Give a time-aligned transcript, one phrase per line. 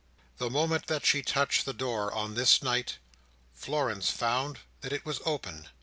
[0.39, 2.97] The moment that she touched the door on this night,
[3.53, 5.67] Florence found that it was open.